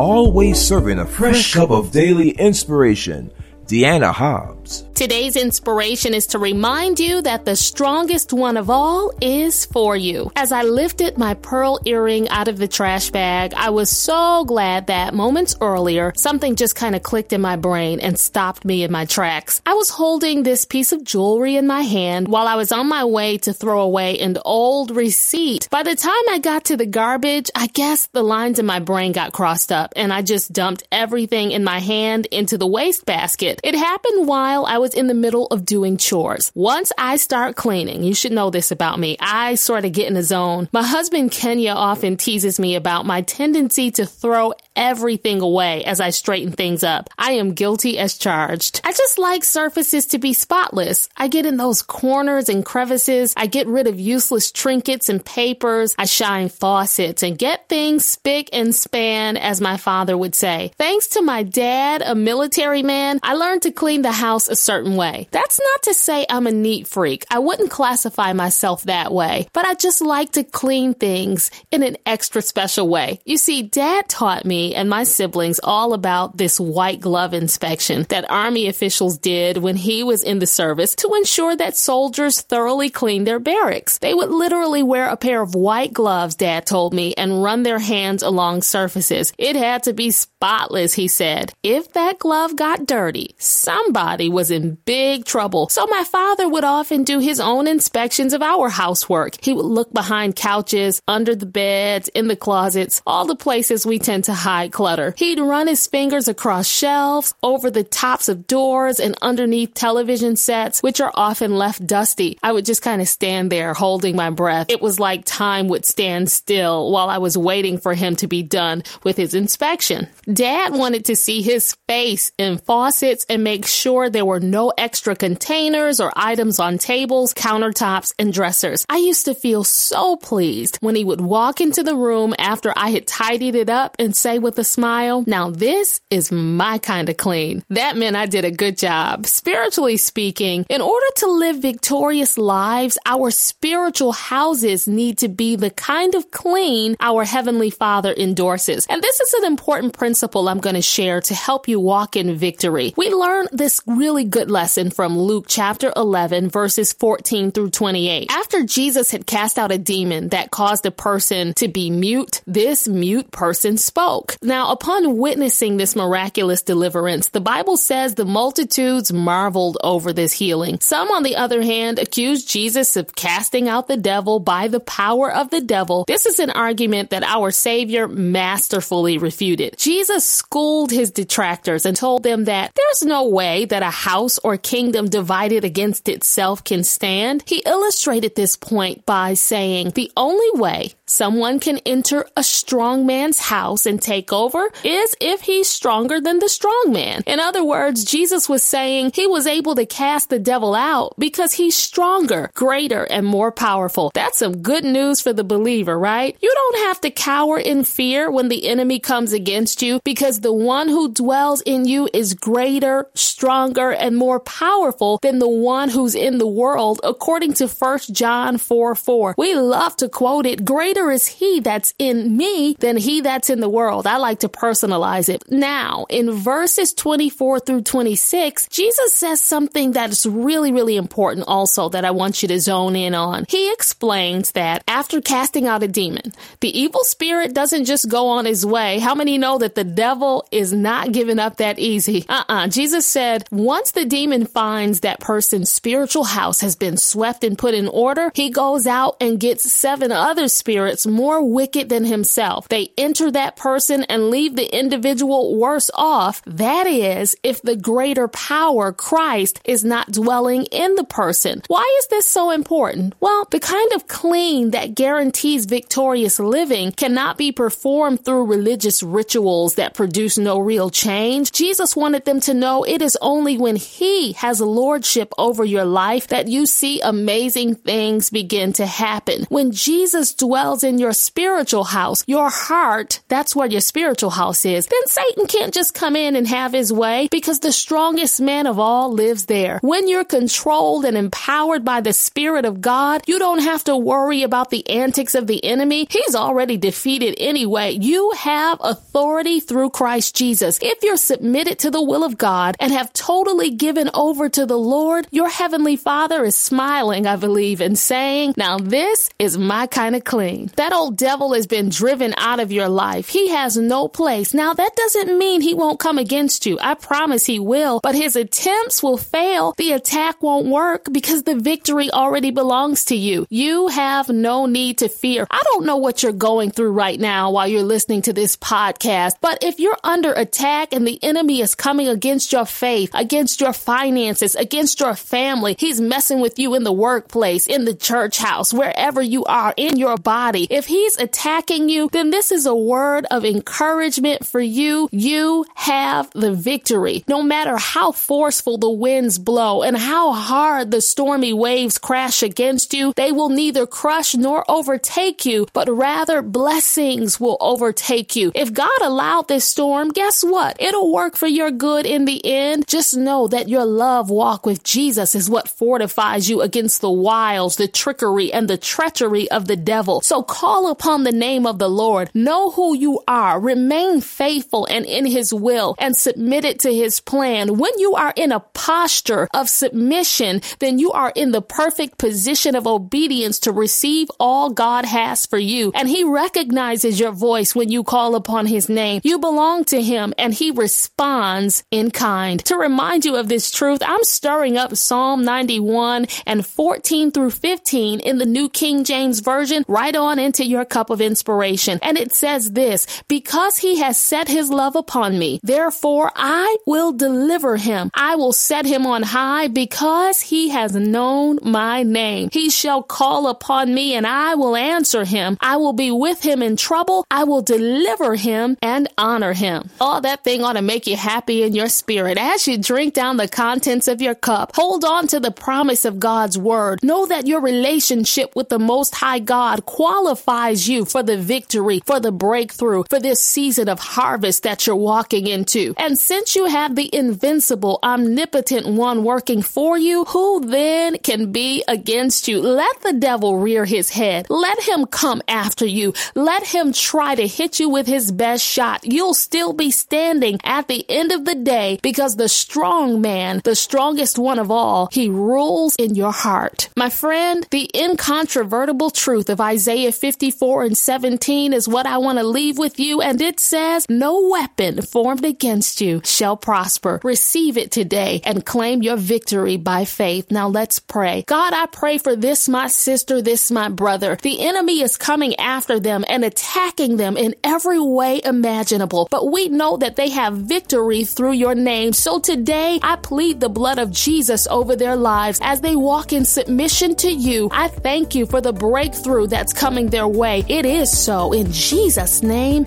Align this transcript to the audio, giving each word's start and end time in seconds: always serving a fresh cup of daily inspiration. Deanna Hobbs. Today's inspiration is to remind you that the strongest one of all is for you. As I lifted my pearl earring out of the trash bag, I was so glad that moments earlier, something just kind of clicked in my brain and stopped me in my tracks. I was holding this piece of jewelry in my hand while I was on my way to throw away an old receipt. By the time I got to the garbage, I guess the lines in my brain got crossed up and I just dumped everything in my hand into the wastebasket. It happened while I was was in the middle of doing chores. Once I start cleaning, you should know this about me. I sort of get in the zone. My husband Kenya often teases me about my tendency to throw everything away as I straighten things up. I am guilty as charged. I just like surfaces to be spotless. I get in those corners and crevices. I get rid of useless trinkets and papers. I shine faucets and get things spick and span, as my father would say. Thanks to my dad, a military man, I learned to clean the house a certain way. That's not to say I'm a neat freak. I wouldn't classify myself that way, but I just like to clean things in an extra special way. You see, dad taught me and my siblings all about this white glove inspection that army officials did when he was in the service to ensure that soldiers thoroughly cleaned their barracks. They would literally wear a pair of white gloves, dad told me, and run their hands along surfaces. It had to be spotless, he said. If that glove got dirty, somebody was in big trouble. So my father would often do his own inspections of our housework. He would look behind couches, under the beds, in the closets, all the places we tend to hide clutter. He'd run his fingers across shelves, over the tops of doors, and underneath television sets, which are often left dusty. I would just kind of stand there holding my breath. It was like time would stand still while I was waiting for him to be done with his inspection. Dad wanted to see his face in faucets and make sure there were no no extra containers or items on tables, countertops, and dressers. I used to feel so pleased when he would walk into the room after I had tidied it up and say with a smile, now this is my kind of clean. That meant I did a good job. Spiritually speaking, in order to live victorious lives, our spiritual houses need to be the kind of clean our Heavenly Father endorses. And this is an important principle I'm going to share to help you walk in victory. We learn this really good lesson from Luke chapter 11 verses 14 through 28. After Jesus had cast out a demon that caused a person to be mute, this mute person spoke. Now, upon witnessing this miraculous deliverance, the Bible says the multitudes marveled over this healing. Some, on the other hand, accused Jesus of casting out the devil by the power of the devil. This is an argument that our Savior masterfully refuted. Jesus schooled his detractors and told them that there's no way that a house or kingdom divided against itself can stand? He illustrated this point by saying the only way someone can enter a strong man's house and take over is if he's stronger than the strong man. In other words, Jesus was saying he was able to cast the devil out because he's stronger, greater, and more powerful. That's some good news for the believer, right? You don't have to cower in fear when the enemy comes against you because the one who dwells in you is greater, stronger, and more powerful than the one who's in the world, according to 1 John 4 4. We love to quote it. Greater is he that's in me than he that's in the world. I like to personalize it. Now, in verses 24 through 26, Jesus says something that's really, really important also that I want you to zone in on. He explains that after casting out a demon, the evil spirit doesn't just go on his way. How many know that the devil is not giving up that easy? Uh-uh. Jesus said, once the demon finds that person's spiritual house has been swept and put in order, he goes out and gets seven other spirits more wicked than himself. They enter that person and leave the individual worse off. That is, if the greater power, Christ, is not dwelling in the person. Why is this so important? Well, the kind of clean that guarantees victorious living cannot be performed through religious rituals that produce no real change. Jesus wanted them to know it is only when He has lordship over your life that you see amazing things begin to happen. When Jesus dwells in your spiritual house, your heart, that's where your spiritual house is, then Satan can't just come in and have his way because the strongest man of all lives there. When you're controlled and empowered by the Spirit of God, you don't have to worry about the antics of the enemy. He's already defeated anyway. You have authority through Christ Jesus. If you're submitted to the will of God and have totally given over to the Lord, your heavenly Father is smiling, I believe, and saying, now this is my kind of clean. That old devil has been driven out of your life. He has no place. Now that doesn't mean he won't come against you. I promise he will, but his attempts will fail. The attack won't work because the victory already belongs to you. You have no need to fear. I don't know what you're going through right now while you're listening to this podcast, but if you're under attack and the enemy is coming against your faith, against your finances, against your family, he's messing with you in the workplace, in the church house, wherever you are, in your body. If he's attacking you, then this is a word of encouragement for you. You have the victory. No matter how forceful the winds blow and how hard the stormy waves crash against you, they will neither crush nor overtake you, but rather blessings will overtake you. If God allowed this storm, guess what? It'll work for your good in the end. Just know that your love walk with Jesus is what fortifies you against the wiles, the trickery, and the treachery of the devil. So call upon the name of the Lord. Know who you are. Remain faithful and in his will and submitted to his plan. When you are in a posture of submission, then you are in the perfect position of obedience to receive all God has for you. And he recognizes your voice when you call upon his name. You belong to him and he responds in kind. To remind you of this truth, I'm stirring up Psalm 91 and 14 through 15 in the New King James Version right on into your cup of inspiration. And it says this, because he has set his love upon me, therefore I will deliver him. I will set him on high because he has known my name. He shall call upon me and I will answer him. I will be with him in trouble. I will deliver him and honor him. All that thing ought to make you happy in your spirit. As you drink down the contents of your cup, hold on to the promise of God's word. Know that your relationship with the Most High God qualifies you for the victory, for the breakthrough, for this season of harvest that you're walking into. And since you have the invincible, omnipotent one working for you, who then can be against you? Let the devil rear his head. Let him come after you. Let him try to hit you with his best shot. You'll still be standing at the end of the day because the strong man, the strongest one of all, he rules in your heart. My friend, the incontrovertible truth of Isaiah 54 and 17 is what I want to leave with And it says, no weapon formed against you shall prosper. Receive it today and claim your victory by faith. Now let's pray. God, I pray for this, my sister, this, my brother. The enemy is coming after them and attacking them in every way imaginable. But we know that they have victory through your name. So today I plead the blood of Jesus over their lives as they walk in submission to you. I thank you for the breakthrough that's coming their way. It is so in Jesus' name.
always 0.00 0.58
serving 0.58 0.98
a 0.98 1.04
fresh 1.04 1.52
cup 1.52 1.70
of 1.70 1.92
daily 1.92 2.30
inspiration. 2.30 3.30
Deanna 3.66 4.12
Hobbs. 4.12 4.89
Today's 5.00 5.34
inspiration 5.34 6.12
is 6.12 6.26
to 6.26 6.38
remind 6.38 7.00
you 7.00 7.22
that 7.22 7.46
the 7.46 7.56
strongest 7.56 8.34
one 8.34 8.58
of 8.58 8.68
all 8.68 9.12
is 9.22 9.64
for 9.64 9.96
you. 9.96 10.30
As 10.36 10.52
I 10.52 10.60
lifted 10.60 11.16
my 11.16 11.32
pearl 11.32 11.80
earring 11.86 12.28
out 12.28 12.48
of 12.48 12.58
the 12.58 12.68
trash 12.68 13.08
bag, 13.08 13.54
I 13.54 13.70
was 13.70 13.88
so 13.88 14.44
glad 14.44 14.88
that 14.88 15.14
moments 15.14 15.56
earlier, 15.62 16.12
something 16.16 16.54
just 16.54 16.76
kind 16.76 16.94
of 16.94 17.02
clicked 17.02 17.32
in 17.32 17.40
my 17.40 17.56
brain 17.56 17.98
and 18.00 18.18
stopped 18.18 18.66
me 18.66 18.82
in 18.82 18.92
my 18.92 19.06
tracks. 19.06 19.62
I 19.64 19.72
was 19.72 19.88
holding 19.88 20.42
this 20.42 20.66
piece 20.66 20.92
of 20.92 21.02
jewelry 21.02 21.56
in 21.56 21.66
my 21.66 21.80
hand 21.80 22.28
while 22.28 22.46
I 22.46 22.56
was 22.56 22.70
on 22.70 22.86
my 22.86 23.06
way 23.06 23.38
to 23.38 23.54
throw 23.54 23.80
away 23.80 24.18
an 24.18 24.36
old 24.44 24.90
receipt. 24.90 25.66
By 25.70 25.82
the 25.82 25.96
time 25.96 26.28
I 26.28 26.40
got 26.40 26.66
to 26.66 26.76
the 26.76 26.84
garbage, 26.84 27.50
I 27.54 27.68
guess 27.68 28.04
the 28.08 28.22
lines 28.22 28.58
in 28.58 28.66
my 28.66 28.80
brain 28.80 29.12
got 29.12 29.32
crossed 29.32 29.72
up 29.72 29.94
and 29.96 30.12
I 30.12 30.20
just 30.20 30.52
dumped 30.52 30.86
everything 30.92 31.52
in 31.52 31.64
my 31.64 31.78
hand 31.78 32.26
into 32.26 32.58
the 32.58 32.66
wastebasket. 32.66 33.60
It 33.64 33.74
happened 33.74 34.28
while 34.28 34.66
I 34.66 34.76
was 34.76 34.89
was 34.90 34.98
in 34.98 35.06
the 35.06 35.14
middle 35.14 35.46
of 35.46 35.64
doing 35.64 35.96
chores. 35.96 36.50
Once 36.54 36.90
I 36.98 37.16
start 37.16 37.54
cleaning, 37.54 38.02
you 38.02 38.12
should 38.12 38.32
know 38.32 38.50
this 38.50 38.72
about 38.72 38.98
me. 38.98 39.16
I 39.20 39.54
sort 39.54 39.84
of 39.84 39.92
get 39.92 40.08
in 40.08 40.14
the 40.14 40.22
zone. 40.24 40.68
My 40.72 40.82
husband 40.82 41.30
Kenya 41.30 41.72
often 41.72 42.16
teases 42.16 42.58
me 42.58 42.74
about 42.74 43.06
my 43.06 43.22
tendency 43.22 43.92
to 43.92 44.04
throw 44.04 44.52
everything 44.80 45.42
away 45.42 45.84
as 45.84 46.00
I 46.00 46.10
straighten 46.10 46.52
things 46.52 46.82
up. 46.82 47.10
I 47.18 47.32
am 47.32 47.52
guilty 47.52 47.98
as 47.98 48.16
charged. 48.16 48.80
I 48.82 48.92
just 48.92 49.18
like 49.18 49.44
surfaces 49.44 50.06
to 50.06 50.18
be 50.18 50.32
spotless. 50.32 51.08
I 51.16 51.28
get 51.28 51.44
in 51.44 51.58
those 51.58 51.82
corners 51.82 52.48
and 52.48 52.64
crevices. 52.64 53.34
I 53.36 53.46
get 53.46 53.66
rid 53.66 53.86
of 53.86 54.00
useless 54.00 54.50
trinkets 54.50 55.10
and 55.10 55.24
papers. 55.24 55.94
I 55.98 56.06
shine 56.06 56.48
faucets 56.48 57.22
and 57.22 57.38
get 57.38 57.68
things 57.68 58.06
spick 58.06 58.48
and 58.54 58.74
span, 58.74 59.36
as 59.36 59.60
my 59.60 59.76
father 59.76 60.16
would 60.16 60.34
say. 60.34 60.72
Thanks 60.78 61.08
to 61.08 61.22
my 61.22 61.42
dad, 61.42 62.02
a 62.02 62.14
military 62.14 62.82
man, 62.82 63.20
I 63.22 63.34
learned 63.34 63.62
to 63.62 63.72
clean 63.72 64.00
the 64.00 64.12
house 64.12 64.48
a 64.48 64.56
certain 64.56 64.96
way. 64.96 65.28
That's 65.30 65.60
not 65.60 65.82
to 65.84 65.94
say 65.94 66.24
I'm 66.30 66.46
a 66.46 66.52
neat 66.52 66.88
freak. 66.88 67.26
I 67.30 67.38
wouldn't 67.38 67.70
classify 67.70 68.32
myself 68.32 68.84
that 68.84 69.12
way, 69.12 69.46
but 69.52 69.66
I 69.66 69.74
just 69.74 70.00
like 70.00 70.32
to 70.32 70.44
clean 70.44 70.94
things 70.94 71.50
in 71.70 71.82
an 71.82 71.98
extra 72.06 72.40
special 72.40 72.88
way. 72.88 73.20
You 73.26 73.36
see, 73.36 73.62
dad 73.62 74.08
taught 74.08 74.46
me 74.46 74.69
and 74.74 74.88
my 74.88 75.04
siblings 75.04 75.60
all 75.62 75.92
about 75.92 76.36
this 76.36 76.60
white 76.60 77.00
glove 77.00 77.34
inspection 77.34 78.06
that 78.08 78.30
army 78.30 78.66
officials 78.68 79.18
did 79.18 79.56
when 79.56 79.76
he 79.76 80.02
was 80.02 80.22
in 80.22 80.38
the 80.38 80.46
service 80.46 80.94
to 80.96 81.14
ensure 81.14 81.56
that 81.56 81.76
soldiers 81.76 82.40
thoroughly 82.40 82.90
cleaned 82.90 83.26
their 83.26 83.38
barracks. 83.38 83.98
They 83.98 84.14
would 84.14 84.30
literally 84.30 84.82
wear 84.82 85.08
a 85.08 85.16
pair 85.16 85.40
of 85.42 85.54
white 85.54 85.92
gloves, 85.92 86.34
dad 86.34 86.66
told 86.66 86.94
me, 86.94 87.14
and 87.14 87.42
run 87.42 87.62
their 87.62 87.78
hands 87.78 88.22
along 88.22 88.62
surfaces. 88.62 89.32
It 89.38 89.56
had 89.56 89.84
to 89.84 89.92
be 89.92 90.10
spotless, 90.10 90.94
he 90.94 91.08
said. 91.08 91.52
If 91.62 91.92
that 91.92 92.18
glove 92.18 92.56
got 92.56 92.86
dirty, 92.86 93.34
somebody 93.38 94.28
was 94.28 94.50
in 94.50 94.76
big 94.84 95.24
trouble. 95.24 95.68
So 95.68 95.86
my 95.86 96.04
father 96.04 96.48
would 96.48 96.64
often 96.64 97.04
do 97.04 97.18
his 97.18 97.40
own 97.40 97.66
inspections 97.66 98.32
of 98.32 98.42
our 98.42 98.68
housework. 98.68 99.36
He 99.42 99.52
would 99.52 99.64
look 99.64 99.92
behind 99.92 100.36
couches, 100.36 101.00
under 101.06 101.34
the 101.34 101.46
beds, 101.46 102.08
in 102.08 102.28
the 102.28 102.36
closets, 102.36 103.02
all 103.06 103.26
the 103.26 103.36
places 103.36 103.86
we 103.86 103.98
tend 103.98 104.24
to 104.24 104.34
hide 104.34 104.49
clutter. 104.68 105.14
He'd 105.16 105.40
run 105.40 105.66
his 105.66 105.86
fingers 105.86 106.28
across 106.28 106.68
shelves, 106.68 107.34
over 107.42 107.70
the 107.70 107.82
tops 107.82 108.28
of 108.28 108.46
doors, 108.46 109.00
and 109.00 109.16
underneath 109.20 109.74
television 109.74 110.36
sets, 110.36 110.82
which 110.82 111.00
are 111.00 111.12
often 111.14 111.56
left 111.56 111.84
dusty. 111.84 112.38
I 112.42 112.52
would 112.52 112.64
just 112.64 112.82
kind 112.82 113.02
of 113.02 113.08
stand 113.08 113.50
there 113.50 113.74
holding 113.74 114.14
my 114.14 114.30
breath. 114.30 114.70
It 114.70 114.80
was 114.80 115.00
like 115.00 115.24
time 115.24 115.66
would 115.68 115.84
stand 115.84 116.30
still 116.30 116.92
while 116.92 117.08
I 117.08 117.18
was 117.18 117.36
waiting 117.36 117.78
for 117.78 117.94
him 117.94 118.14
to 118.16 118.28
be 118.28 118.44
done 118.44 118.84
with 119.02 119.16
his 119.16 119.34
inspection. 119.34 120.08
Dad 120.32 120.74
wanted 120.74 121.06
to 121.06 121.16
see 121.16 121.42
his 121.42 121.76
face 121.88 122.30
in 122.38 122.58
faucets 122.58 123.26
and 123.28 123.42
make 123.42 123.66
sure 123.66 124.08
there 124.08 124.24
were 124.24 124.38
no 124.38 124.60
no 124.60 124.70
extra 124.76 125.16
containers 125.16 126.00
or 126.00 126.12
items 126.14 126.58
on 126.58 126.76
tables, 126.76 127.32
countertops, 127.32 128.12
and 128.18 128.30
dressers. 128.30 128.84
I 128.90 128.98
used 128.98 129.24
to 129.24 129.34
feel 129.34 129.64
so 129.64 130.16
pleased 130.16 130.76
when 130.82 130.96
he 130.96 131.02
would 131.02 131.22
walk 131.22 131.62
into 131.62 131.82
the 131.82 131.96
room 131.96 132.34
after 132.38 132.70
I 132.76 132.90
had 132.90 133.06
tidied 133.06 133.54
it 133.54 133.70
up 133.70 133.96
and 133.98 134.14
say 134.14 134.38
with 134.40 134.58
a 134.58 134.64
smile, 134.64 135.24
now 135.26 135.50
this 135.50 136.00
is 136.10 136.32
my 136.32 136.78
kind 136.78 137.08
of 137.08 137.16
clean. 137.16 137.64
That 137.70 137.96
meant 137.96 138.16
I 138.16 138.26
did 138.26 138.44
a 138.44 138.50
good 138.50 138.76
job. 138.76 139.26
Spiritually 139.26 139.96
speaking, 139.96 140.66
in 140.68 140.80
order 140.80 141.06
to 141.16 141.26
live 141.26 141.58
victorious 141.58 142.38
lives, 142.38 142.98
our 143.06 143.30
spiritual 143.30 144.12
houses 144.12 144.88
need 144.88 145.18
to 145.18 145.28
be 145.28 145.56
the 145.56 145.70
kind 145.70 146.14
of 146.14 146.30
clean 146.30 146.96
our 147.00 147.24
Heavenly 147.24 147.70
Father 147.70 148.14
endorses. 148.16 148.86
And 148.88 149.02
this 149.02 149.20
is 149.20 149.32
an 149.34 149.44
important 149.44 149.94
principle 149.94 150.48
I'm 150.48 150.60
going 150.60 150.76
to 150.76 150.82
share 150.82 151.20
to 151.22 151.34
help 151.34 151.68
you 151.68 151.80
walk 151.80 152.16
in 152.16 152.36
victory. 152.36 152.94
We 152.96 153.10
learn 153.10 153.46
this 153.52 153.80
really 153.86 154.24
good 154.24 154.50
lesson 154.50 154.90
from 154.90 155.18
Luke 155.18 155.46
chapter 155.48 155.92
11 155.96 156.50
verses 156.50 156.92
14 156.92 157.52
through 157.52 157.70
28. 157.70 158.30
After 158.30 158.64
Jesus 158.64 159.10
had 159.10 159.26
cast 159.26 159.58
out 159.58 159.72
a 159.72 159.78
demon 159.78 160.28
that 160.28 160.50
caused 160.50 160.86
a 160.86 160.90
person 160.90 161.54
to 161.54 161.68
be 161.68 161.90
mute, 161.90 162.42
this 162.46 162.88
mute 162.88 163.30
person 163.30 163.76
spoke. 163.76 164.29
Now, 164.42 164.70
upon 164.72 165.18
witnessing 165.18 165.76
this 165.76 165.96
miraculous 165.96 166.62
deliverance, 166.62 167.28
the 167.28 167.40
Bible 167.40 167.76
says 167.76 168.14
the 168.14 168.24
multitudes 168.24 169.12
marveled 169.12 169.78
over 169.82 170.12
this 170.12 170.32
healing. 170.32 170.78
Some, 170.80 171.10
on 171.10 171.22
the 171.22 171.36
other 171.36 171.62
hand, 171.62 171.98
accused 171.98 172.48
Jesus 172.48 172.96
of 172.96 173.14
casting 173.14 173.68
out 173.68 173.88
the 173.88 173.96
devil 173.96 174.40
by 174.40 174.68
the 174.68 174.80
power 174.80 175.32
of 175.32 175.50
the 175.50 175.60
devil. 175.60 176.04
This 176.06 176.26
is 176.26 176.38
an 176.38 176.50
argument 176.50 177.10
that 177.10 177.22
our 177.22 177.50
Savior 177.50 178.08
masterfully 178.08 179.18
refuted. 179.18 179.76
Jesus 179.78 180.24
schooled 180.24 180.90
his 180.90 181.10
detractors 181.10 181.86
and 181.86 181.96
told 181.96 182.22
them 182.22 182.44
that 182.44 182.72
there's 182.74 183.02
no 183.02 183.28
way 183.28 183.64
that 183.66 183.82
a 183.82 183.90
house 183.90 184.38
or 184.38 184.56
kingdom 184.56 185.08
divided 185.08 185.64
against 185.64 186.08
itself 186.08 186.64
can 186.64 186.84
stand? 186.84 187.42
He 187.46 187.62
illustrated 187.66 188.34
this 188.34 188.56
point 188.56 189.06
by 189.06 189.34
saying 189.34 189.90
the 189.90 190.10
only 190.16 190.60
way 190.60 190.94
someone 191.06 191.60
can 191.60 191.78
enter 191.78 192.26
a 192.36 192.42
strong 192.42 193.06
man's 193.06 193.38
house 193.38 193.86
and 193.86 194.00
take 194.00 194.19
over 194.32 194.70
is 194.84 195.14
if 195.20 195.40
he's 195.42 195.68
stronger 195.68 196.20
than 196.20 196.38
the 196.38 196.48
strong 196.48 196.84
man. 196.88 197.22
In 197.26 197.40
other 197.40 197.64
words, 197.64 198.04
Jesus 198.04 198.48
was 198.48 198.62
saying 198.62 199.12
he 199.14 199.26
was 199.26 199.46
able 199.46 199.74
to 199.74 199.86
cast 199.86 200.30
the 200.30 200.38
devil 200.38 200.74
out 200.74 201.14
because 201.18 201.54
he's 201.54 201.76
stronger, 201.76 202.50
greater, 202.54 203.04
and 203.04 203.26
more 203.26 203.52
powerful. 203.52 204.10
That's 204.14 204.38
some 204.38 204.62
good 204.62 204.84
news 204.84 205.20
for 205.20 205.32
the 205.32 205.44
believer, 205.44 205.98
right? 205.98 206.36
You 206.40 206.52
don't 206.52 206.86
have 206.86 207.00
to 207.02 207.10
cower 207.10 207.58
in 207.58 207.84
fear 207.84 208.30
when 208.30 208.48
the 208.48 208.66
enemy 208.68 208.98
comes 208.98 209.32
against 209.32 209.82
you 209.82 210.00
because 210.04 210.40
the 210.40 210.52
one 210.52 210.88
who 210.88 211.12
dwells 211.12 211.60
in 211.62 211.84
you 211.86 212.08
is 212.12 212.34
greater, 212.34 213.06
stronger, 213.14 213.90
and 213.90 214.16
more 214.16 214.40
powerful 214.40 215.18
than 215.22 215.38
the 215.38 215.48
one 215.48 215.90
who's 215.90 216.14
in 216.14 216.38
the 216.38 216.46
world, 216.46 217.00
according 217.02 217.54
to 217.54 217.66
1 217.66 217.98
John 218.12 218.58
4 218.58 218.94
4. 218.94 219.34
We 219.36 219.54
love 219.54 219.96
to 219.96 220.08
quote 220.08 220.46
it. 220.46 220.64
Greater 220.64 221.10
is 221.10 221.26
he 221.26 221.60
that's 221.60 221.94
in 221.98 222.36
me 222.36 222.76
than 222.80 222.96
he 222.96 223.20
that's 223.20 223.50
in 223.50 223.60
the 223.60 223.68
world. 223.68 224.06
I 224.10 224.16
like 224.16 224.40
to 224.40 224.48
personalize 224.48 225.28
it. 225.28 225.44
Now, 225.52 226.04
in 226.10 226.32
verses 226.32 226.92
24 226.94 227.60
through 227.60 227.82
26, 227.82 228.66
Jesus 228.66 229.12
says 229.12 229.40
something 229.40 229.92
that's 229.92 230.26
really, 230.26 230.72
really 230.72 230.96
important 230.96 231.46
also 231.46 231.88
that 231.90 232.04
I 232.04 232.10
want 232.10 232.42
you 232.42 232.48
to 232.48 232.58
zone 232.58 232.96
in 232.96 233.14
on. 233.14 233.46
He 233.48 233.72
explains 233.72 234.50
that 234.52 234.82
after 234.88 235.20
casting 235.20 235.68
out 235.68 235.84
a 235.84 235.88
demon, 235.88 236.32
the 236.58 236.76
evil 236.76 237.04
spirit 237.04 237.54
doesn't 237.54 237.84
just 237.84 238.08
go 238.08 238.26
on 238.26 238.46
his 238.46 238.66
way. 238.66 238.98
How 238.98 239.14
many 239.14 239.38
know 239.38 239.58
that 239.58 239.76
the 239.76 239.84
devil 239.84 240.44
is 240.50 240.72
not 240.72 241.12
giving 241.12 241.38
up 241.38 241.58
that 241.58 241.78
easy? 241.78 242.26
Uh-uh. 242.28 242.66
Jesus 242.66 243.06
said, 243.06 243.46
once 243.52 243.92
the 243.92 244.06
demon 244.06 244.44
finds 244.44 245.00
that 245.00 245.20
person's 245.20 245.70
spiritual 245.70 246.24
house 246.24 246.62
has 246.62 246.74
been 246.74 246.96
swept 246.96 247.44
and 247.44 247.56
put 247.56 247.74
in 247.74 247.86
order, 247.86 248.32
he 248.34 248.50
goes 248.50 248.88
out 248.88 249.16
and 249.20 249.38
gets 249.38 249.72
seven 249.72 250.10
other 250.10 250.48
spirits 250.48 251.06
more 251.06 251.48
wicked 251.48 251.88
than 251.88 252.04
himself. 252.04 252.68
They 252.68 252.92
enter 252.98 253.30
that 253.30 253.54
person 253.54 253.99
and 254.04 254.30
leave 254.30 254.56
the 254.56 254.74
individual 254.76 255.56
worse 255.56 255.90
off. 255.94 256.42
That 256.46 256.86
is, 256.86 257.36
if 257.42 257.60
the 257.62 257.76
greater 257.76 258.28
power, 258.28 258.92
Christ, 258.92 259.60
is 259.64 259.84
not 259.84 260.12
dwelling 260.12 260.64
in 260.66 260.94
the 260.94 261.04
person. 261.04 261.62
Why 261.66 261.98
is 262.00 262.06
this 262.06 262.26
so 262.26 262.50
important? 262.50 263.14
Well, 263.20 263.46
the 263.50 263.60
kind 263.60 263.92
of 263.92 264.08
clean 264.08 264.70
that 264.70 264.94
guarantees 264.94 265.66
victorious 265.66 266.38
living 266.38 266.92
cannot 266.92 267.36
be 267.36 267.52
performed 267.52 268.24
through 268.24 268.46
religious 268.46 269.02
rituals 269.02 269.74
that 269.74 269.94
produce 269.94 270.38
no 270.38 270.58
real 270.58 270.90
change. 270.90 271.52
Jesus 271.52 271.96
wanted 271.96 272.24
them 272.24 272.40
to 272.40 272.54
know 272.54 272.84
it 272.84 273.02
is 273.02 273.18
only 273.20 273.58
when 273.58 273.76
He 273.76 274.32
has 274.32 274.60
lordship 274.60 275.32
over 275.38 275.64
your 275.64 275.84
life 275.84 276.28
that 276.28 276.48
you 276.48 276.66
see 276.66 277.00
amazing 277.00 277.74
things 277.74 278.30
begin 278.30 278.72
to 278.74 278.86
happen. 278.86 279.44
When 279.48 279.72
Jesus 279.72 280.34
dwells 280.34 280.84
in 280.84 280.98
your 280.98 281.12
spiritual 281.12 281.84
house, 281.84 282.24
your 282.26 282.50
heart, 282.50 283.20
that's 283.28 283.54
where 283.54 283.68
your 283.68 283.80
spiritual 283.90 284.30
house 284.30 284.64
is, 284.64 284.86
then 284.86 285.06
Satan 285.06 285.46
can't 285.48 285.74
just 285.74 285.94
come 285.94 286.14
in 286.14 286.36
and 286.36 286.46
have 286.46 286.72
his 286.72 286.92
way 286.92 287.26
because 287.32 287.58
the 287.58 287.72
strongest 287.72 288.40
man 288.40 288.68
of 288.68 288.78
all 288.78 289.12
lives 289.12 289.46
there. 289.46 289.80
When 289.82 290.06
you're 290.06 290.24
controlled 290.24 291.04
and 291.04 291.16
empowered 291.16 291.84
by 291.84 292.00
the 292.00 292.12
Spirit 292.12 292.64
of 292.64 292.80
God, 292.80 293.22
you 293.26 293.40
don't 293.40 293.64
have 293.64 293.82
to 293.84 293.96
worry 293.96 294.44
about 294.44 294.70
the 294.70 294.88
antics 294.88 295.34
of 295.34 295.48
the 295.48 295.64
enemy. 295.64 296.06
He's 296.08 296.36
already 296.36 296.76
defeated 296.76 297.34
anyway. 297.38 297.90
You 297.90 298.30
have 298.36 298.78
authority 298.80 299.58
through 299.58 299.90
Christ 299.90 300.36
Jesus. 300.36 300.78
If 300.80 301.02
you're 301.02 301.16
submitted 301.16 301.80
to 301.80 301.90
the 301.90 302.02
will 302.02 302.22
of 302.22 302.38
God 302.38 302.76
and 302.78 302.92
have 302.92 303.12
totally 303.12 303.70
given 303.70 304.08
over 304.14 304.48
to 304.48 304.66
the 304.66 304.78
Lord, 304.78 305.26
your 305.32 305.48
heavenly 305.48 305.96
Father 305.96 306.44
is 306.44 306.56
smiling, 306.56 307.26
I 307.26 307.34
believe, 307.34 307.80
and 307.80 307.98
saying, 307.98 308.54
now 308.56 308.78
this 308.78 309.30
is 309.40 309.58
my 309.58 309.88
kind 309.88 310.14
of 310.14 310.22
clean. 310.22 310.70
That 310.76 310.92
old 310.92 311.16
devil 311.16 311.54
has 311.54 311.66
been 311.66 311.88
driven 311.88 312.34
out 312.36 312.60
of 312.60 312.70
your 312.70 312.88
life. 312.88 313.28
He 313.28 313.48
has 313.48 313.79
no 313.80 314.08
place. 314.08 314.54
Now 314.54 314.74
that 314.74 314.96
doesn't 314.96 315.38
mean 315.38 315.60
he 315.60 315.74
won't 315.74 316.00
come 316.00 316.18
against 316.18 316.66
you. 316.66 316.78
I 316.80 316.94
promise 316.94 317.46
he 317.46 317.58
will, 317.58 318.00
but 318.02 318.14
his 318.14 318.36
attempts 318.36 319.02
will 319.02 319.16
fail. 319.16 319.74
The 319.76 319.92
attack 319.92 320.42
won't 320.42 320.66
work 320.66 321.08
because 321.10 321.42
the 321.44 321.54
victory 321.54 322.10
already 322.10 322.50
belongs 322.50 323.04
to 323.06 323.16
you. 323.16 323.46
You 323.50 323.88
have 323.88 324.28
no 324.28 324.66
need 324.66 324.98
to 324.98 325.08
fear. 325.08 325.46
I 325.50 325.60
don't 325.64 325.86
know 325.86 325.96
what 325.96 326.22
you're 326.22 326.32
going 326.32 326.70
through 326.70 326.92
right 326.92 327.18
now 327.18 327.50
while 327.50 327.66
you're 327.66 327.82
listening 327.82 328.22
to 328.22 328.32
this 328.32 328.56
podcast, 328.56 329.34
but 329.40 329.58
if 329.62 329.78
you're 329.78 329.98
under 330.04 330.32
attack 330.32 330.92
and 330.92 331.06
the 331.06 331.22
enemy 331.22 331.60
is 331.60 331.74
coming 331.74 332.08
against 332.08 332.52
your 332.52 332.66
faith, 332.66 333.10
against 333.14 333.60
your 333.60 333.72
finances, 333.72 334.54
against 334.54 335.00
your 335.00 335.14
family, 335.14 335.76
he's 335.78 336.00
messing 336.00 336.40
with 336.40 336.58
you 336.58 336.74
in 336.74 336.84
the 336.84 336.92
workplace, 336.92 337.66
in 337.66 337.84
the 337.84 337.94
church 337.94 338.38
house, 338.38 338.72
wherever 338.72 339.22
you 339.22 339.44
are, 339.44 339.74
in 339.76 339.96
your 339.96 340.16
body. 340.16 340.66
If 340.70 340.86
he's 340.86 341.16
attacking 341.18 341.88
you, 341.88 342.08
then 342.12 342.30
this 342.30 342.52
is 342.52 342.66
a 342.66 342.74
word 342.74 343.26
of 343.30 343.44
encouragement 343.44 343.69
for 343.70 344.60
you. 344.60 345.08
You 345.12 345.64
have 345.74 346.30
the 346.32 346.52
victory. 346.52 347.24
No 347.28 347.42
matter 347.42 347.76
how 347.76 348.12
forceful 348.12 348.78
the 348.78 348.90
winds 348.90 349.38
blow 349.38 349.82
and 349.82 349.96
how 349.96 350.32
hard 350.32 350.90
the 350.90 351.00
stormy 351.00 351.52
waves 351.52 351.98
crash 351.98 352.42
against 352.42 352.92
you, 352.92 353.12
they 353.16 353.32
will 353.32 353.48
neither 353.48 353.86
crush 353.86 354.34
nor 354.34 354.64
overtake 354.70 355.46
you, 355.46 355.66
but 355.72 355.88
rather 355.88 356.42
blessings 356.42 357.40
will 357.40 357.56
overtake 357.60 358.36
you. 358.36 358.52
If 358.54 358.72
God 358.72 359.00
allowed 359.02 359.48
this 359.48 359.64
storm, 359.64 360.10
guess 360.10 360.42
what? 360.42 360.76
It'll 360.80 361.12
work 361.12 361.36
for 361.36 361.46
your 361.46 361.70
good 361.70 362.06
in 362.06 362.24
the 362.24 362.40
end. 362.44 362.86
Just 362.86 363.16
know 363.16 363.48
that 363.48 363.68
your 363.68 363.84
love 363.84 364.30
walk 364.30 364.66
with 364.66 364.84
Jesus 364.84 365.34
is 365.34 365.48
what 365.48 365.68
fortifies 365.68 366.48
you 366.48 366.60
against 366.60 367.00
the 367.00 367.10
wiles, 367.10 367.76
the 367.76 367.88
trickery, 367.88 368.52
and 368.52 368.68
the 368.68 368.78
treachery 368.78 369.50
of 369.50 369.66
the 369.66 369.76
devil. 369.76 370.20
So 370.22 370.42
call 370.42 370.90
upon 370.90 371.24
the 371.24 371.32
name 371.32 371.66
of 371.66 371.78
the 371.78 371.88
Lord. 371.88 372.30
Know 372.34 372.70
who 372.70 372.94
you 372.94 373.22
are. 373.26 373.49
Remain 373.58 374.20
faithful 374.20 374.86
and 374.86 375.04
in 375.06 375.26
his 375.26 375.52
will 375.52 375.94
and 375.98 376.16
submitted 376.16 376.80
to 376.80 376.94
his 376.94 377.20
plan. 377.20 377.78
When 377.78 377.92
you 377.98 378.14
are 378.14 378.32
in 378.36 378.52
a 378.52 378.60
posture 378.60 379.48
of 379.54 379.68
submission, 379.68 380.60
then 380.78 380.98
you 380.98 381.12
are 381.12 381.32
in 381.34 381.52
the 381.52 381.62
perfect 381.62 382.18
position 382.18 382.74
of 382.74 382.86
obedience 382.86 383.58
to 383.60 383.72
receive 383.72 384.28
all 384.38 384.70
God 384.70 385.04
has 385.04 385.46
for 385.46 385.58
you. 385.58 385.92
And 385.94 386.08
he 386.08 386.24
recognizes 386.24 387.18
your 387.18 387.32
voice 387.32 387.74
when 387.74 387.90
you 387.90 388.04
call 388.04 388.34
upon 388.34 388.66
his 388.66 388.88
name. 388.88 389.20
You 389.24 389.38
belong 389.38 389.84
to 389.86 390.02
him 390.02 390.34
and 390.38 390.52
he 390.52 390.70
responds 390.70 391.84
in 391.90 392.10
kind. 392.10 392.64
To 392.66 392.76
remind 392.76 393.24
you 393.24 393.36
of 393.36 393.48
this 393.48 393.70
truth, 393.70 394.02
I'm 394.04 394.24
stirring 394.24 394.76
up 394.76 394.96
Psalm 394.96 395.44
91 395.44 396.26
and 396.46 396.66
14 396.66 397.30
through 397.30 397.50
15 397.50 398.20
in 398.20 398.38
the 398.38 398.46
New 398.46 398.68
King 398.68 399.04
James 399.04 399.40
Version 399.40 399.84
right 399.88 400.14
on 400.14 400.38
into 400.38 400.64
your 400.64 400.84
cup 400.84 401.10
of 401.10 401.20
inspiration. 401.20 401.98
And 402.02 402.18
it 402.18 402.34
says 402.34 402.72
this, 402.72 403.06
because 403.40 403.78
he 403.78 404.00
has 404.00 404.20
set 404.20 404.48
his 404.48 404.68
love 404.68 404.94
upon 404.94 405.38
me, 405.38 405.60
therefore 405.62 406.30
I 406.36 406.76
will 406.86 407.10
deliver 407.10 407.78
him. 407.78 408.10
I 408.12 408.36
will 408.36 408.52
set 408.52 408.84
him 408.84 409.06
on 409.06 409.22
high 409.22 409.68
because 409.68 410.40
he 410.40 410.68
has 410.68 410.94
known 410.94 411.58
my 411.62 412.02
name. 412.02 412.50
He 412.52 412.68
shall 412.68 413.02
call 413.02 413.46
upon 413.46 413.94
me 413.94 414.14
and 414.14 414.26
I 414.26 414.56
will 414.56 414.76
answer 414.76 415.24
him. 415.24 415.56
I 415.58 415.78
will 415.78 415.94
be 415.94 416.10
with 416.10 416.42
him 416.42 416.62
in 416.62 416.76
trouble. 416.76 417.24
I 417.30 417.44
will 417.44 417.62
deliver 417.62 418.34
him 418.34 418.76
and 418.82 419.08
honor 419.16 419.54
him. 419.54 419.88
All 420.02 420.20
that 420.20 420.44
thing 420.44 420.62
ought 420.62 420.74
to 420.74 420.82
make 420.82 421.06
you 421.06 421.16
happy 421.16 421.62
in 421.62 421.74
your 421.74 421.88
spirit. 421.88 422.36
As 422.36 422.68
you 422.68 422.76
drink 422.76 423.14
down 423.14 423.38
the 423.38 423.48
contents 423.48 424.06
of 424.06 424.20
your 424.20 424.34
cup, 424.34 424.76
hold 424.76 425.02
on 425.02 425.28
to 425.28 425.40
the 425.40 425.50
promise 425.50 426.04
of 426.04 426.20
God's 426.20 426.58
word. 426.58 427.02
Know 427.02 427.24
that 427.24 427.46
your 427.46 427.62
relationship 427.62 428.54
with 428.54 428.68
the 428.68 428.78
Most 428.78 429.14
High 429.14 429.38
God 429.38 429.86
qualifies 429.86 430.90
you 430.90 431.06
for 431.06 431.22
the 431.22 431.38
victory, 431.38 432.02
for 432.04 432.20
the 432.20 432.32
breakthrough, 432.32 433.04
for 433.08 433.18
this 433.30 433.44
season 433.44 433.88
of 433.88 434.00
harvest 434.00 434.64
that 434.64 434.88
you're 434.88 434.96
walking 434.96 435.46
into. 435.46 435.94
And 435.96 436.18
since 436.18 436.56
you 436.56 436.66
have 436.66 436.96
the 436.96 437.08
invincible, 437.14 438.00
omnipotent 438.02 438.88
one 438.88 439.22
working 439.22 439.62
for 439.62 439.96
you, 439.96 440.24
who 440.24 440.66
then 440.66 441.16
can 441.18 441.52
be 441.52 441.84
against 441.86 442.48
you? 442.48 442.60
Let 442.60 443.02
the 443.02 443.12
devil 443.12 443.58
rear 443.58 443.84
his 443.84 444.10
head. 444.10 444.46
Let 444.50 444.82
him 444.82 445.06
come 445.06 445.42
after 445.46 445.86
you. 445.86 446.12
Let 446.34 446.64
him 446.64 446.92
try 446.92 447.36
to 447.36 447.46
hit 447.46 447.78
you 447.78 447.88
with 447.88 448.08
his 448.08 448.32
best 448.32 448.64
shot. 448.64 449.04
You'll 449.04 449.34
still 449.34 449.74
be 449.74 449.92
standing 449.92 450.58
at 450.64 450.88
the 450.88 451.08
end 451.08 451.30
of 451.30 451.44
the 451.44 451.54
day 451.54 452.00
because 452.02 452.34
the 452.34 452.48
strong 452.48 453.20
man, 453.20 453.60
the 453.62 453.76
strongest 453.76 454.40
one 454.40 454.58
of 454.58 454.72
all, 454.72 455.08
he 455.12 455.28
rules 455.28 455.94
in 456.00 456.16
your 456.16 456.32
heart. 456.32 456.88
My 456.96 457.10
friend, 457.10 457.64
the 457.70 457.88
incontrovertible 457.94 459.10
truth 459.10 459.48
of 459.48 459.60
Isaiah 459.60 460.10
54 460.10 460.82
and 460.82 460.98
17 460.98 461.72
is 461.72 461.86
what 461.86 462.06
I 462.06 462.18
want 462.18 462.38
to 462.38 462.44
leave 462.44 462.76
with 462.76 462.98
And 463.20 463.40
it 463.40 463.60
says, 463.60 464.06
no 464.08 464.48
weapon 464.48 465.02
formed 465.02 465.44
against 465.44 466.00
you 466.00 466.20
shall 466.24 466.56
prosper. 466.56 467.20
Receive 467.22 467.76
it 467.76 467.90
today 467.90 468.40
and 468.44 468.64
claim 468.64 469.02
your 469.02 469.16
victory 469.16 469.76
by 469.76 470.04
faith. 470.04 470.50
Now 470.50 470.68
let's 470.68 470.98
pray. 470.98 471.44
God, 471.46 471.72
I 471.72 471.86
pray 471.86 472.18
for 472.18 472.36
this, 472.36 472.68
my 472.68 472.86
sister, 472.86 473.42
this, 473.42 473.70
my 473.70 473.88
brother. 473.88 474.36
The 474.42 474.60
enemy 474.60 475.02
is 475.02 475.16
coming 475.16 475.54
after 475.56 476.00
them 476.00 476.24
and 476.28 476.44
attacking 476.44 477.16
them 477.16 477.36
in 477.36 477.54
every 477.64 478.00
way 478.00 478.40
imaginable. 478.44 479.28
But 479.30 479.50
we 479.50 479.68
know 479.68 479.96
that 479.98 480.16
they 480.16 480.30
have 480.30 480.54
victory 480.54 481.24
through 481.24 481.52
your 481.52 481.74
name. 481.74 482.12
So 482.12 482.38
today 482.38 482.98
I 483.02 483.16
plead 483.16 483.60
the 483.60 483.68
blood 483.68 483.98
of 483.98 484.10
Jesus 484.10 484.66
over 484.68 484.96
their 484.96 485.16
lives 485.16 485.58
as 485.62 485.80
they 485.80 485.96
walk 485.96 486.32
in 486.32 486.44
submission 486.44 487.14
to 487.16 487.30
you. 487.30 487.68
I 487.72 487.88
thank 487.88 488.34
you 488.34 488.46
for 488.46 488.60
the 488.60 488.72
breakthrough 488.72 489.46
that's 489.46 489.72
coming 489.72 490.08
their 490.08 490.28
way. 490.28 490.64
It 490.68 490.86
is 490.86 491.10
so 491.16 491.52
in 491.52 491.72
Jesus' 491.72 492.42
name. 492.42 492.86